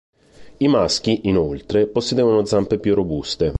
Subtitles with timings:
[0.57, 3.49] I maschi, inoltre, possedevano zampe più robuste.